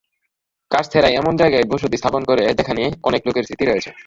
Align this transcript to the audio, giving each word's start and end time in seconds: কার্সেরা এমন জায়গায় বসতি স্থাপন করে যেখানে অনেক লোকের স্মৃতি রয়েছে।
কার্সেরা 0.71 1.09
এমন 1.11 1.33
জায়গায় 1.35 1.65
বসতি 1.65 1.97
স্থাপন 1.97 2.21
করে 2.25 2.43
যেখানে 2.59 2.83
অনেক 3.03 3.21
লোকের 3.27 3.45
স্মৃতি 3.45 3.65
রয়েছে। 3.65 3.89